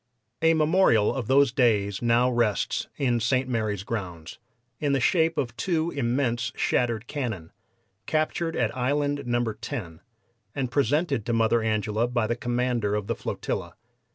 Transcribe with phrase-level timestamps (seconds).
[0.41, 3.47] A memorial of those days now rests in St.
[3.47, 4.39] Mary's grounds,
[4.79, 7.51] in the shape of two immense shattered cannon,
[8.07, 9.45] captured at Island No.
[9.53, 10.01] 10,
[10.55, 13.75] and presented to Mother Angela by the commander of the flotilla.